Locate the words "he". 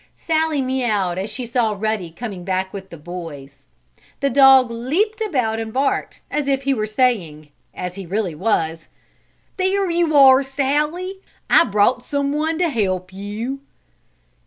6.63-6.73, 7.93-8.07